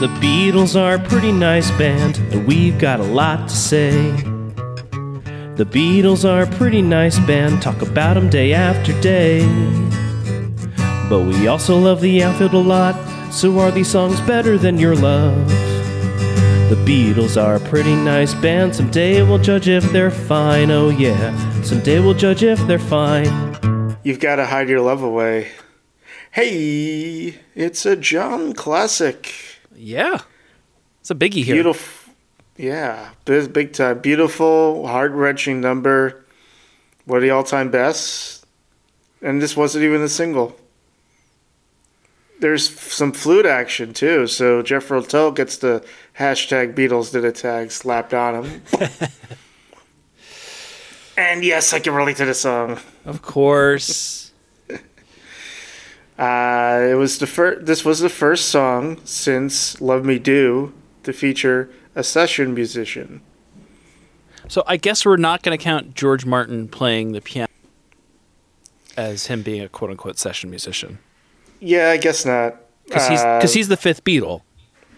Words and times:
The 0.00 0.06
Beatles 0.20 0.80
are 0.80 0.94
a 0.94 1.08
pretty 1.08 1.32
nice 1.32 1.72
band, 1.72 2.18
and 2.32 2.46
we've 2.46 2.78
got 2.78 3.00
a 3.00 3.02
lot 3.02 3.48
to 3.48 3.56
say. 3.56 4.12
The 5.56 5.66
Beatles 5.68 6.24
are 6.24 6.42
a 6.42 6.46
pretty 6.46 6.82
nice 6.82 7.18
band, 7.18 7.60
talk 7.60 7.82
about 7.82 8.16
'em 8.16 8.30
day 8.30 8.52
after 8.52 8.92
day. 9.00 9.44
But 11.08 11.22
we 11.22 11.48
also 11.48 11.76
love 11.76 12.00
the 12.00 12.22
outfield 12.22 12.54
a 12.54 12.58
lot, 12.58 12.94
so 13.32 13.58
are 13.58 13.72
these 13.72 13.88
songs 13.88 14.20
better 14.20 14.56
than 14.56 14.78
your 14.78 14.94
love? 14.94 15.34
The 16.70 16.78
Beatles 16.86 17.36
are 17.36 17.56
a 17.56 17.68
pretty 17.68 17.96
nice 17.96 18.34
band, 18.34 18.76
someday 18.76 19.22
we'll 19.22 19.38
judge 19.38 19.68
if 19.68 19.90
they're 19.90 20.12
fine, 20.12 20.70
oh 20.70 20.90
yeah. 20.90 21.34
Someday 21.64 21.98
we'll 21.98 22.14
judge 22.14 22.44
if 22.44 22.64
they're 22.68 22.78
fine. 22.78 23.96
You've 24.04 24.20
got 24.20 24.36
to 24.36 24.46
hide 24.46 24.68
your 24.68 24.80
love 24.80 25.02
away. 25.02 25.48
Hey, 26.30 27.34
it's 27.56 27.84
a 27.84 27.96
John 27.96 28.52
classic. 28.52 29.57
Yeah. 29.74 30.20
It's 31.00 31.10
a 31.10 31.14
biggie 31.14 31.44
here. 31.44 31.54
Beautiful. 31.54 32.14
Yeah, 32.58 33.10
this 33.24 33.46
big 33.46 33.72
time. 33.72 34.00
Beautiful, 34.00 34.86
heart 34.86 35.12
wrenching 35.12 35.60
number. 35.60 36.24
One 37.04 37.18
of 37.18 37.22
the 37.22 37.30
all 37.30 37.44
time 37.44 37.70
bests. 37.70 38.44
And 39.22 39.40
this 39.40 39.56
wasn't 39.56 39.84
even 39.84 40.02
a 40.02 40.08
single. 40.08 40.56
There's 42.40 42.68
some 42.78 43.12
flute 43.12 43.46
action 43.46 43.94
too, 43.94 44.26
so 44.26 44.62
Jeff 44.62 44.88
Rotel 44.88 45.34
gets 45.34 45.56
the 45.56 45.84
hashtag 46.18 46.74
Beatles 46.74 47.12
did 47.12 47.24
a 47.24 47.32
tag 47.32 47.70
slapped 47.70 48.12
on 48.12 48.44
him. 48.44 48.62
and 51.16 51.42
yes, 51.42 51.72
I 51.72 51.80
can 51.80 51.94
relate 51.94 52.16
to 52.18 52.24
the 52.24 52.34
song. 52.34 52.78
Of 53.04 53.22
course. 53.22 54.27
Uh, 56.18 56.88
it 56.90 56.94
was 56.94 57.18
the 57.18 57.26
first. 57.26 57.66
This 57.66 57.84
was 57.84 58.00
the 58.00 58.08
first 58.08 58.48
song 58.48 59.00
since 59.04 59.80
"Love 59.80 60.04
Me 60.04 60.18
Do" 60.18 60.72
to 61.04 61.12
feature 61.12 61.70
a 61.94 62.02
session 62.02 62.54
musician. 62.54 63.20
So 64.48 64.64
I 64.66 64.76
guess 64.78 65.04
we're 65.04 65.16
not 65.16 65.42
going 65.42 65.56
to 65.56 65.62
count 65.62 65.94
George 65.94 66.24
Martin 66.26 66.68
playing 66.68 67.12
the 67.12 67.20
piano 67.20 67.48
as 68.96 69.26
him 69.26 69.42
being 69.42 69.62
a 69.62 69.68
quote 69.68 69.90
unquote 69.90 70.18
session 70.18 70.50
musician. 70.50 70.98
Yeah, 71.60 71.90
I 71.90 71.98
guess 71.98 72.24
not. 72.24 72.56
Because 72.86 73.08
he's, 73.08 73.20
Uh, 73.20 73.46
he's 73.52 73.68
the 73.68 73.76
fifth 73.76 74.02
Beatle. 74.02 74.42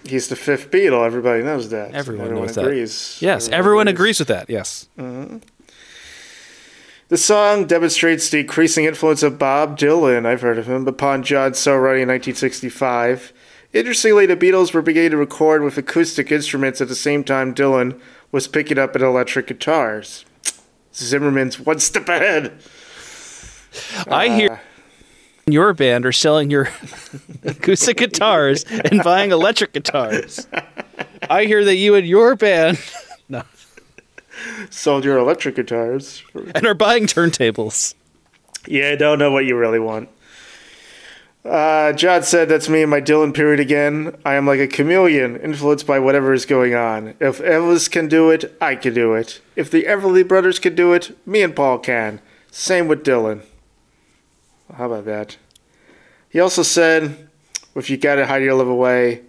he's 0.05 0.28
the 0.28 0.36
fifth 0.36 0.70
Beatle. 0.70 1.05
Everybody 1.05 1.42
knows 1.42 1.69
that. 1.70 1.92
Everyone 1.92 2.33
knows 2.34 2.55
that. 2.55 2.64
agrees. 2.64 3.19
Yes, 3.20 3.48
everyone 3.48 3.89
agrees 3.89 4.19
with 4.20 4.28
that. 4.28 4.48
Yes. 4.48 4.89
The 7.11 7.19
song 7.19 7.66
demonstrates 7.66 8.30
the 8.30 8.39
increasing 8.39 8.84
influence 8.84 9.25
of 9.25 9.36
Bob 9.36 9.77
Dylan, 9.77 10.27
I've 10.27 10.42
heard 10.42 10.58
of 10.58 10.69
him, 10.69 10.86
upon 10.86 11.25
John 11.25 11.52
songwriting 11.52 12.02
in 12.02 12.08
1965. 12.08 13.33
Interestingly, 13.72 14.27
the 14.27 14.36
Beatles 14.36 14.72
were 14.72 14.80
beginning 14.80 15.11
to 15.11 15.17
record 15.17 15.62
with 15.64 15.77
acoustic 15.77 16.30
instruments 16.30 16.80
at 16.80 16.86
the 16.86 16.94
same 16.94 17.25
time 17.25 17.52
Dylan 17.52 18.00
was 18.30 18.47
picking 18.47 18.78
up 18.78 18.94
an 18.94 19.02
electric 19.02 19.48
guitars. 19.48 20.25
Zimmerman's 20.94 21.58
one 21.58 21.80
step 21.80 22.08
ahead. 22.08 22.61
I 24.08 24.28
Uh, 24.28 24.36
hear 24.36 24.61
your 25.48 25.74
band 25.74 26.06
are 26.06 26.12
selling 26.12 26.48
your 26.48 26.69
acoustic 27.45 27.97
guitars 27.97 28.62
and 28.64 29.02
buying 29.02 29.33
electric 29.33 29.72
guitars. 29.72 30.47
I 31.28 31.45
hear 31.45 31.64
that 31.64 31.74
you 31.74 31.97
and 31.97 32.06
your 32.06 32.36
band 32.36 32.78
Sold 34.70 35.05
your 35.05 35.19
electric 35.19 35.56
guitars. 35.56 36.22
and 36.55 36.66
are 36.66 36.74
buying 36.74 37.06
turntables. 37.06 37.94
Yeah, 38.66 38.91
I 38.91 38.96
don't 38.96 39.19
know 39.19 39.30
what 39.30 39.44
you 39.46 39.56
really 39.56 39.78
want. 39.78 40.08
Uh, 41.44 41.92
John 41.94 42.22
said, 42.22 42.48
That's 42.48 42.68
me 42.68 42.83
in 42.83 42.91
my 42.91 43.00
Dylan 43.00 43.33
period 43.34 43.61
again. 43.61 44.16
I 44.24 44.34
am 44.34 44.46
like 44.46 44.61
a 44.61 44.66
chameleon, 44.66 45.36
influenced 45.41 45.86
by 45.86 45.98
whatever 45.98 46.34
is 46.34 46.44
going 46.44 46.74
on. 46.74 47.14
If 47.18 47.38
Elvis 47.38 47.91
can 47.91 48.08
do 48.08 48.30
it, 48.30 48.55
I 48.61 48.74
can 48.74 48.92
do 48.92 49.14
it. 49.14 49.41
If 49.56 49.70
the 49.70 49.84
Everly 49.84 50.27
brothers 50.27 50.58
can 50.58 50.74
do 50.74 50.92
it, 50.92 51.16
me 51.27 51.42
and 51.42 51.56
Paul 51.56 51.78
can. 51.78 52.20
Same 52.50 52.89
with 52.89 53.05
Dylan. 53.05 53.42
How 54.74 54.86
about 54.86 55.06
that? 55.06 55.39
He 56.29 56.39
also 56.40 56.62
said, 56.62 57.29
If 57.74 57.89
you 57.89 57.96
gotta 57.96 58.27
hide 58.27 58.42
your 58.42 58.55
love 58.55 58.68
away, 58.68 59.23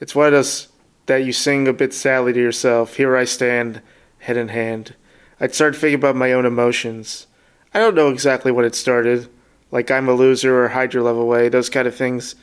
it's 0.00 0.14
one 0.14 0.28
of 0.28 0.32
those 0.32 0.68
that 1.06 1.24
you 1.24 1.32
sing 1.32 1.68
a 1.68 1.72
bit 1.72 1.92
sadly 1.92 2.32
to 2.32 2.40
yourself. 2.40 2.96
Here 2.96 3.16
I 3.16 3.24
stand, 3.24 3.82
head 4.20 4.36
in 4.36 4.48
hand. 4.48 4.94
I'd 5.40 5.54
start 5.54 5.74
thinking 5.74 5.96
about 5.96 6.16
my 6.16 6.32
own 6.32 6.46
emotions. 6.46 7.26
I 7.74 7.78
don't 7.78 7.94
know 7.94 8.08
exactly 8.08 8.52
what 8.52 8.64
it 8.64 8.74
started, 8.74 9.28
like 9.70 9.90
I'm 9.90 10.08
a 10.08 10.12
loser 10.12 10.62
or 10.62 10.68
hide 10.68 10.94
your 10.94 11.02
love 11.02 11.16
away, 11.16 11.48
those 11.48 11.70
kind 11.70 11.86
of 11.86 11.94
things. 11.94 12.34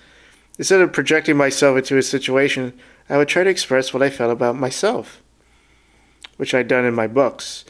Instead 0.57 0.81
of 0.81 0.93
projecting 0.93 1.37
myself 1.37 1.77
into 1.77 1.97
a 1.97 2.03
situation, 2.03 2.73
I 3.09 3.17
would 3.17 3.27
try 3.27 3.43
to 3.43 3.49
express 3.49 3.93
what 3.93 4.03
I 4.03 4.09
felt 4.09 4.31
about 4.31 4.55
myself, 4.55 5.21
which 6.37 6.53
I'd 6.53 6.67
done 6.67 6.85
in 6.85 6.93
my 6.93 7.07
books. 7.07 7.65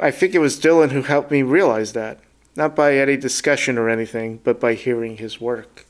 I 0.00 0.10
think 0.10 0.34
it 0.34 0.40
was 0.40 0.58
Dylan 0.58 0.90
who 0.92 1.02
helped 1.02 1.30
me 1.30 1.42
realize 1.42 1.92
that, 1.92 2.20
not 2.56 2.74
by 2.74 2.96
any 2.96 3.16
discussion 3.16 3.78
or 3.78 3.88
anything, 3.88 4.40
but 4.42 4.58
by 4.58 4.74
hearing 4.74 5.18
his 5.18 5.40
work. 5.40 5.86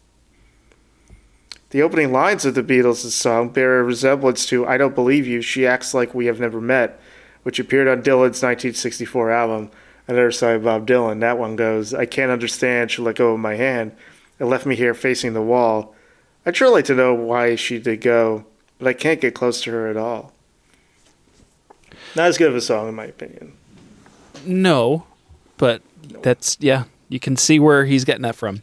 The 1.71 1.83
opening 1.83 2.13
lines 2.13 2.45
of 2.45 2.55
the 2.55 2.63
Beatles' 2.63 3.11
song 3.11 3.49
bear 3.49 3.81
a 3.81 3.83
resemblance 3.83 4.47
to 4.47 4.67
I 4.67 4.77
Don't 4.77 4.95
Believe 4.95 5.27
You, 5.27 5.41
She 5.41 5.67
Acts 5.67 5.95
Like 5.95 6.15
We 6.15 6.27
Have 6.27 6.39
Never 6.39 6.61
Met, 6.61 7.01
which 7.45 7.61
appeared 7.61 7.89
on 7.89 7.99
Dylan's 8.03 8.43
1964 8.43 9.31
album, 9.31 9.71
Another 10.09 10.33
Side 10.33 10.57
of 10.57 10.65
Bob 10.65 10.87
Dylan. 10.87 11.21
That 11.21 11.39
one 11.39 11.57
goes, 11.57 11.95
I 11.95 12.05
can't 12.07 12.33
understand, 12.33 12.91
she 12.91 13.01
let 13.01 13.17
go 13.17 13.33
of 13.33 13.41
my 13.41 13.55
hand 13.55 13.93
and 14.39 14.51
left 14.51 14.67
me 14.67 14.75
here 14.75 14.93
facing 14.93 15.33
the 15.33 15.41
wall. 15.41 15.95
I'd 16.45 16.57
sure 16.57 16.71
like 16.71 16.85
to 16.87 16.95
know 16.95 17.15
why 17.15 17.55
she 17.55 17.79
did 17.79 18.01
go, 18.01 18.45
but 18.79 18.89
I 18.89 18.93
can't 18.93 19.21
get 19.21 19.35
close 19.35 19.63
to 19.63 19.71
her 19.71 19.89
at 19.89 19.97
all. 19.97 20.33
Not 22.17 22.27
as 22.27 22.37
good 22.39 22.49
of 22.49 22.57
a 22.57 22.61
song, 22.61 22.89
in 22.89 22.95
my 22.95 23.07
opinion. 23.07 23.55
No, 24.45 25.07
but 25.57 25.81
that's, 26.23 26.57
yeah, 26.61 26.85
you 27.09 27.19
can 27.21 27.37
see 27.37 27.59
where 27.59 27.85
he's 27.85 28.05
getting 28.05 28.23
that 28.23 28.37
from. 28.37 28.63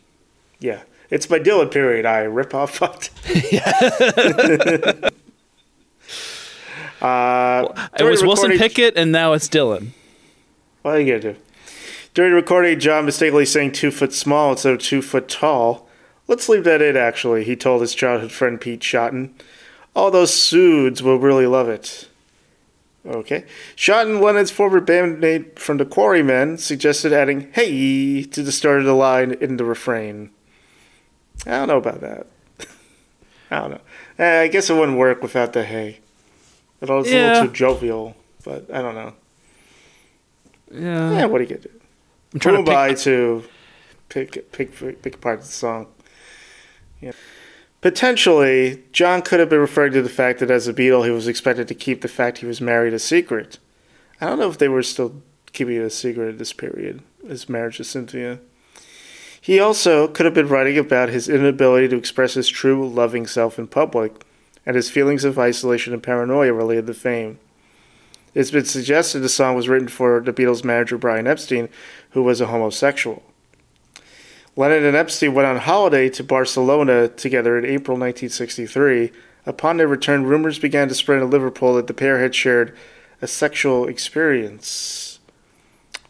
Yeah. 0.59 0.81
It's 1.09 1.29
my 1.29 1.39
Dylan 1.39 1.69
period. 1.69 2.05
I 2.05 2.19
rip 2.21 2.55
off 2.55 2.75
fucked. 2.75 3.09
uh, 7.01 7.89
It 7.99 8.03
was 8.03 8.23
Wilson 8.23 8.57
Pickett, 8.57 8.97
and 8.97 9.11
now 9.11 9.33
it's 9.33 9.47
Dylan. 9.47 9.89
What 10.81 10.95
are 10.95 10.99
you 10.99 11.19
gonna 11.19 11.33
do? 11.33 11.39
During 12.13 12.33
recording, 12.33 12.79
John 12.79 13.05
mistakenly 13.05 13.45
saying 13.45 13.71
two 13.71 13.91
foot 13.91 14.13
small 14.13 14.51
instead 14.51 14.73
of 14.73 14.79
two 14.79 15.01
foot 15.01 15.29
tall. 15.29 15.87
Let's 16.27 16.49
leave 16.49 16.63
that 16.65 16.81
in, 16.81 16.97
actually, 16.97 17.43
he 17.43 17.55
told 17.55 17.81
his 17.81 17.95
childhood 17.95 18.31
friend 18.31 18.59
Pete 18.59 18.81
Shotton. 18.81 19.31
All 19.95 20.11
those 20.11 20.33
suits 20.33 21.01
will 21.01 21.19
really 21.19 21.47
love 21.47 21.69
it. 21.69 22.07
Okay. 23.05 23.45
Shotton, 23.75 24.21
Lennon's 24.21 24.51
former 24.51 24.79
bandmate 24.79 25.57
from 25.57 25.77
the 25.77 25.85
Quarrymen, 25.85 26.57
suggested 26.57 27.11
adding 27.11 27.51
hey 27.53 28.23
to 28.23 28.43
the 28.43 28.51
start 28.51 28.79
of 28.79 28.85
the 28.85 28.93
line 28.93 29.31
in 29.31 29.57
the 29.57 29.65
refrain. 29.65 30.29
I 31.45 31.51
don't 31.51 31.67
know 31.67 31.77
about 31.77 32.01
that. 32.01 32.27
I 33.51 33.59
don't 33.59 33.71
know. 33.71 33.81
Eh, 34.19 34.41
I 34.41 34.47
guess 34.47 34.69
it 34.69 34.75
wouldn't 34.75 34.97
work 34.97 35.23
without 35.23 35.53
the 35.53 35.63
hey. 35.63 35.99
It's 36.81 36.89
a 36.89 36.93
Yeah. 37.11 37.33
little 37.33 37.47
too 37.47 37.53
jovial, 37.53 38.15
but 38.43 38.65
I 38.73 38.81
don't 38.81 38.95
know. 38.95 39.13
Yeah. 40.71 41.11
Yeah, 41.19 41.25
what 41.25 41.37
do 41.39 41.43
you 41.43 41.49
get 41.49 41.61
to? 41.63 41.69
I'm 42.33 42.39
trying 42.39 42.55
Who 42.55 42.65
to 42.65 42.71
am 42.71 42.77
I 42.77 42.89
pick, 42.89 42.97
to 42.99 43.43
pick, 44.09 44.51
pick, 44.51 44.75
pick, 44.75 45.01
pick 45.01 45.15
apart 45.15 45.41
the 45.41 45.47
song? 45.47 45.87
Yeah. 47.01 47.11
Potentially, 47.81 48.83
John 48.91 49.21
could 49.21 49.39
have 49.39 49.49
been 49.49 49.59
referring 49.59 49.91
to 49.93 50.01
the 50.01 50.09
fact 50.09 50.39
that 50.39 50.51
as 50.51 50.67
a 50.67 50.73
Beatle, 50.73 51.03
he 51.03 51.11
was 51.11 51.27
expected 51.27 51.67
to 51.67 51.73
keep 51.75 52.01
the 52.01 52.07
fact 52.07 52.37
he 52.37 52.45
was 52.45 52.61
married 52.61 52.93
a 52.93 52.99
secret. 52.99 53.57
I 54.19 54.27
don't 54.27 54.39
know 54.39 54.49
if 54.49 54.59
they 54.59 54.69
were 54.69 54.83
still 54.83 55.21
keeping 55.51 55.75
it 55.75 55.79
a 55.81 55.89
secret 55.89 56.29
at 56.29 56.37
this 56.37 56.53
period, 56.53 57.01
his 57.27 57.49
marriage 57.49 57.77
to 57.77 57.83
Cynthia. 57.83 58.39
He 59.41 59.59
also 59.59 60.07
could 60.07 60.25
have 60.27 60.35
been 60.35 60.47
writing 60.47 60.77
about 60.77 61.09
his 61.09 61.27
inability 61.27 61.87
to 61.89 61.95
express 61.97 62.35
his 62.35 62.47
true 62.47 62.87
loving 62.87 63.25
self 63.25 63.57
in 63.57 63.65
public 63.67 64.13
and 64.65 64.75
his 64.75 64.89
feelings 64.89 65.23
of 65.23 65.39
isolation 65.39 65.93
and 65.93 66.03
paranoia 66.03 66.53
related 66.53 66.87
to 66.87 66.93
fame. 66.93 67.39
It's 68.33 68.51
been 68.51 68.65
suggested 68.65 69.19
the 69.19 69.29
song 69.29 69.55
was 69.55 69.67
written 69.67 69.87
for 69.87 70.21
the 70.21 70.31
Beatles' 70.31 70.63
manager 70.63 70.97
Brian 70.97 71.27
Epstein, 71.27 71.67
who 72.11 72.23
was 72.23 72.39
a 72.39 72.47
homosexual. 72.47 73.23
Lennon 74.55 74.85
and 74.85 74.95
Epstein 74.95 75.33
went 75.33 75.47
on 75.47 75.57
holiday 75.57 76.09
to 76.09 76.23
Barcelona 76.23 77.07
together 77.07 77.57
in 77.57 77.65
April 77.65 77.97
1963. 77.97 79.11
Upon 79.45 79.77
their 79.77 79.87
return, 79.87 80.23
rumors 80.23 80.59
began 80.59 80.87
to 80.87 80.95
spread 80.95 81.21
in 81.21 81.29
Liverpool 81.29 81.75
that 81.75 81.87
the 81.87 81.93
pair 81.93 82.19
had 82.19 82.35
shared 82.35 82.75
a 83.21 83.27
sexual 83.27 83.87
experience. 83.87 85.19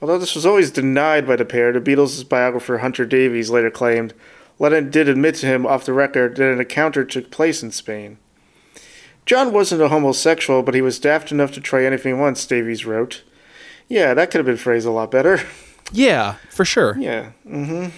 Although 0.01 0.17
this 0.17 0.35
was 0.35 0.45
always 0.45 0.71
denied 0.71 1.27
by 1.27 1.35
the 1.35 1.45
pair, 1.45 1.71
the 1.71 1.79
Beatles' 1.79 2.27
biographer 2.27 2.79
Hunter 2.79 3.05
Davies 3.05 3.49
later 3.49 3.69
claimed 3.69 4.13
Lennon 4.57 4.89
did 4.89 5.07
admit 5.07 5.35
to 5.35 5.45
him 5.45 5.65
off 5.65 5.85
the 5.85 5.93
record 5.93 6.35
that 6.35 6.51
an 6.51 6.59
encounter 6.59 7.05
took 7.05 7.31
place 7.31 7.63
in 7.63 7.71
Spain. 7.71 8.17
John 9.25 9.53
wasn't 9.53 9.81
a 9.81 9.89
homosexual, 9.89 10.63
but 10.63 10.73
he 10.73 10.81
was 10.81 10.99
daft 10.99 11.31
enough 11.31 11.51
to 11.53 11.61
try 11.61 11.85
anything 11.85 12.19
once, 12.19 12.45
Davies 12.45 12.85
wrote. 12.85 13.23
Yeah, 13.87 14.13
that 14.13 14.31
could 14.31 14.39
have 14.39 14.45
been 14.45 14.57
phrased 14.57 14.87
a 14.87 14.91
lot 14.91 15.11
better. 15.11 15.41
yeah, 15.91 16.35
for 16.49 16.65
sure. 16.65 16.97
Yeah. 16.97 17.31
Mm-hmm. 17.47 17.89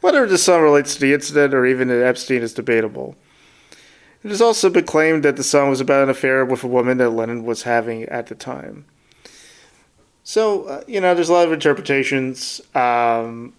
Whether 0.00 0.26
the 0.26 0.38
song 0.38 0.62
relates 0.62 0.94
to 0.94 1.00
the 1.00 1.12
incident 1.12 1.52
or 1.52 1.66
even 1.66 1.88
to 1.88 2.06
Epstein 2.06 2.42
is 2.42 2.54
debatable. 2.54 3.16
It 4.22 4.30
has 4.30 4.40
also 4.40 4.70
been 4.70 4.84
claimed 4.86 5.24
that 5.24 5.36
the 5.36 5.44
song 5.44 5.70
was 5.70 5.80
about 5.80 6.04
an 6.04 6.08
affair 6.08 6.44
with 6.44 6.64
a 6.64 6.68
woman 6.68 6.98
that 6.98 7.10
Lennon 7.10 7.44
was 7.44 7.62
having 7.62 8.04
at 8.04 8.26
the 8.26 8.34
time. 8.34 8.84
So, 10.24 10.64
uh, 10.64 10.84
you 10.86 11.00
know, 11.00 11.14
there's 11.14 11.28
a 11.28 11.32
lot 11.32 11.46
of 11.46 11.52
interpretations. 11.52 12.60
Um, 12.74 13.54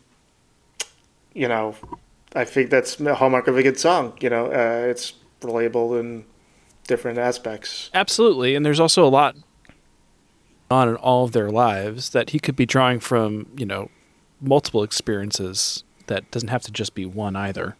you 1.34 1.48
know, 1.48 1.76
I 2.36 2.46
think 2.46 2.70
that's 2.70 3.00
a 3.00 3.16
hallmark 3.16 3.48
of 3.48 3.58
a 3.58 3.64
good 3.64 3.80
song. 3.80 4.14
You 4.20 4.30
know, 4.30 4.48
uh, 4.48 4.88
it's 4.88 5.14
relatable 5.42 6.00
in 6.00 6.26
different 6.90 7.18
aspects. 7.18 7.90
Absolutely, 7.94 8.56
and 8.56 8.66
there's 8.66 8.80
also 8.82 9.06
a 9.06 9.08
lot 9.08 9.38
on 10.70 10.90
in 10.90 10.96
all 10.98 11.24
of 11.24 11.32
their 11.32 11.50
lives 11.50 12.10
that 12.10 12.32
he 12.32 12.40
could 12.40 12.56
be 12.56 12.66
drawing 12.66 13.00
from, 13.00 13.48
you 13.56 13.66
know, 13.66 13.90
multiple 14.42 14.84
experiences 14.84 15.84
that 16.08 16.30
doesn't 16.32 16.50
have 16.50 16.64
to 16.64 16.72
just 16.72 16.94
be 16.94 17.06
one 17.06 17.36
either. 17.36 17.78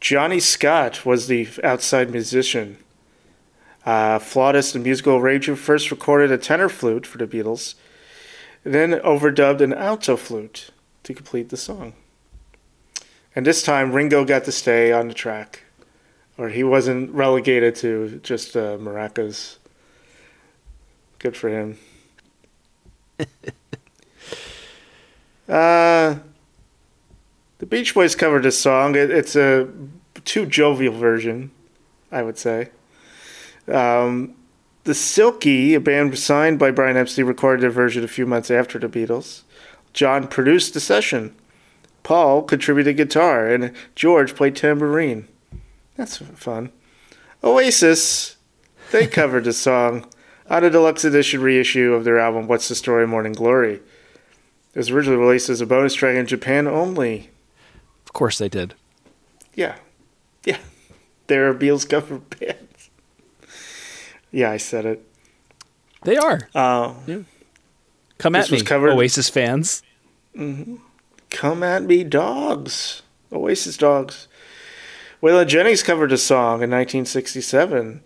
Johnnie 0.00 0.40
Scott 0.40 1.06
was 1.06 1.26
the 1.26 1.48
outside 1.64 2.10
musician. 2.10 2.76
Uh, 3.84 4.18
flautist 4.18 4.74
and 4.74 4.84
musical 4.84 5.16
arranger 5.16 5.56
first 5.56 5.90
recorded 5.90 6.30
a 6.30 6.38
tenor 6.38 6.68
flute 6.68 7.06
for 7.06 7.18
the 7.18 7.26
Beatles, 7.26 7.74
then 8.62 8.92
overdubbed 9.00 9.60
an 9.60 9.72
alto 9.72 10.16
flute 10.16 10.70
to 11.04 11.14
complete 11.14 11.48
the 11.48 11.56
song. 11.56 11.94
And 13.34 13.46
this 13.46 13.62
time, 13.62 13.92
Ringo 13.92 14.24
got 14.24 14.44
to 14.44 14.52
stay 14.52 14.92
on 14.92 15.08
the 15.08 15.14
track, 15.14 15.64
or 16.38 16.48
he 16.48 16.64
wasn't 16.64 17.10
relegated 17.10 17.74
to 17.76 18.20
just 18.22 18.56
uh, 18.56 18.78
maracas. 18.78 19.58
Good 21.18 21.36
for 21.36 21.48
him. 21.48 21.76
uh, 25.48 26.14
the 27.58 27.66
Beach 27.66 27.92
Boys 27.92 28.14
covered 28.14 28.44
this 28.44 28.58
song. 28.58 28.94
It, 28.94 29.10
it's 29.10 29.34
a 29.34 29.68
too 30.24 30.46
jovial 30.46 30.94
version, 30.94 31.50
I 32.12 32.22
would 32.22 32.38
say. 32.38 32.70
Um, 33.66 34.36
the 34.84 34.92
Silkie, 34.92 35.74
a 35.74 35.80
band 35.80 36.16
signed 36.16 36.60
by 36.60 36.70
Brian 36.70 36.96
Epstein, 36.96 37.26
recorded 37.26 37.62
their 37.62 37.70
version 37.70 38.04
a 38.04 38.08
few 38.08 38.26
months 38.26 38.50
after 38.50 38.78
the 38.78 38.88
Beatles. 38.88 39.42
John 39.92 40.28
produced 40.28 40.72
the 40.72 40.80
session. 40.80 41.34
Paul 42.04 42.44
contributed 42.44 42.96
guitar, 42.96 43.48
and 43.48 43.72
George 43.96 44.36
played 44.36 44.54
tambourine. 44.54 45.26
That's 45.98 46.16
fun. 46.16 46.70
Oasis, 47.44 48.36
they 48.92 49.06
covered 49.18 49.44
the 49.44 49.52
song 49.52 50.06
on 50.48 50.64
a 50.64 50.70
deluxe 50.70 51.04
edition 51.04 51.42
reissue 51.42 51.92
of 51.92 52.04
their 52.04 52.18
album 52.18 52.46
What's 52.48 52.68
the 52.68 52.74
Story 52.74 53.06
Morning 53.06 53.32
Glory. 53.34 53.74
It 53.74 54.78
was 54.78 54.88
originally 54.90 55.18
released 55.18 55.50
as 55.50 55.60
a 55.60 55.66
bonus 55.66 55.92
track 55.92 56.16
in 56.16 56.26
Japan 56.26 56.66
only. 56.66 57.28
Of 58.06 58.12
course 58.14 58.38
they 58.38 58.48
did. 58.48 58.74
Yeah. 59.54 59.76
Yeah. 60.44 60.58
They're 61.26 61.50
a 61.50 61.54
Beatles 61.54 61.86
cover 61.86 62.18
band. 62.38 62.68
yeah, 64.30 64.50
I 64.50 64.56
said 64.56 64.86
it. 64.86 65.04
They 66.04 66.16
are. 66.16 66.48
Uh, 66.54 66.94
Come 68.18 68.32
This 68.32 68.46
at 68.46 68.50
me, 68.52 68.62
covered- 68.62 68.92
Oasis 68.92 69.28
fans. 69.28 69.82
Come 70.34 71.62
at 71.62 71.82
me, 71.82 72.04
dogs. 72.04 73.02
Oasis 73.32 73.76
dogs. 73.76 74.28
Waylon 75.22 75.48
Jennings 75.48 75.82
covered 75.82 76.12
a 76.12 76.18
song 76.18 76.62
in 76.62 76.70
1967. 76.70 78.02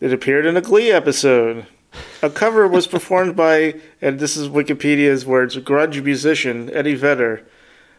It 0.00 0.12
appeared 0.12 0.46
in 0.46 0.56
a 0.56 0.60
Glee 0.60 0.90
episode. 0.90 1.66
A 2.22 2.28
cover 2.28 2.66
was 2.66 2.88
performed 2.88 3.36
by, 3.36 3.80
and 4.02 4.18
this 4.18 4.36
is 4.36 4.48
Wikipedia's 4.48 5.24
words, 5.24 5.56
grunge 5.58 6.02
musician 6.02 6.70
Eddie 6.74 6.96
Vedder 6.96 7.46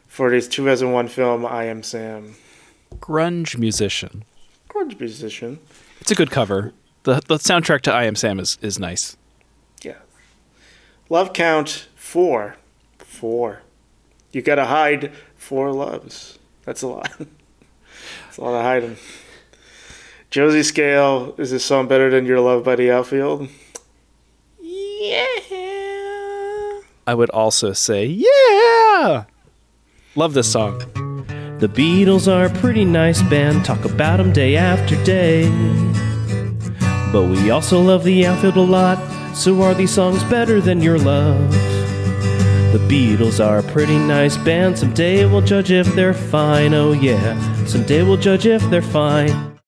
for 0.06 0.32
his 0.32 0.50
2001 0.50 1.08
film 1.08 1.46
I 1.46 1.64
Am 1.66 1.82
Sam. 1.82 2.36
Grunge 2.96 3.58
musician. 3.58 4.26
Grunge 4.70 5.00
musician. 5.00 5.60
It's 6.02 6.12
a 6.12 6.16
good 6.16 6.32
cover. 6.32 6.74
The 7.04 7.22
the 7.28 7.38
soundtrack 7.38 7.82
to 7.82 7.94
I 7.94 8.04
Am 8.04 8.16
Sam 8.16 8.40
is, 8.40 8.58
is 8.62 8.78
nice. 8.78 9.16
Yeah. 9.82 10.00
Love 11.10 11.32
count 11.32 11.88
four. 11.96 12.58
Four. 12.98 13.62
You 14.34 14.42
gotta 14.42 14.66
hide 14.66 15.14
four 15.38 15.72
loves. 15.72 16.38
That's 16.66 16.82
a 16.82 16.88
lot. 16.88 17.10
That's 18.25 18.38
a 18.38 18.42
lot 18.42 18.56
of 18.56 18.63
hiding. 18.63 18.97
Josie 20.30 20.63
Scale, 20.63 21.33
is 21.38 21.51
this 21.51 21.63
song 21.63 21.88
better 21.88 22.09
than 22.09 22.25
Your 22.25 22.39
Love 22.42 22.63
by 22.63 22.75
the 22.75 22.92
Outfield? 22.92 23.47
Yeah. 24.62 25.25
I 27.07 27.13
would 27.13 27.30
also 27.30 27.71
say, 27.74 28.06
yeah. 28.06 29.25
Love 30.15 30.33
this 30.33 30.51
song. 30.51 30.80
The 31.59 31.69
Beatles 31.69 32.27
are 32.30 32.47
a 32.47 32.59
pretty 32.59 32.83
nice 32.83 33.21
band, 33.21 33.63
talk 33.63 33.86
about 33.86 34.18
them 34.18 34.33
day 34.33 34.57
after 34.57 35.01
day. 35.03 35.50
But 37.13 37.30
we 37.30 37.51
also 37.51 37.81
love 37.81 38.03
the 38.03 38.25
outfield 38.25 38.57
a 38.57 38.62
lot, 38.62 38.98
so 39.36 39.62
are 39.62 39.74
these 39.74 39.91
songs 39.91 40.21
better 40.25 40.59
than 40.59 40.81
your 40.81 40.98
love? 40.98 41.51
The 42.74 42.86
Beatles 42.89 43.39
are 43.39 43.59
a 43.59 43.63
pretty 43.71 43.98
nice 43.98 44.36
band, 44.36 44.77
someday 44.77 45.25
we'll 45.25 45.41
judge 45.41 45.71
if 45.71 45.88
they're 45.95 46.13
fine, 46.13 46.74
oh 46.74 46.91
yeah, 46.91 47.36
someday 47.67 48.03
we'll 48.03 48.17
judge 48.17 48.45
if 48.45 48.62
they're 48.69 48.81
fine. 48.81 49.55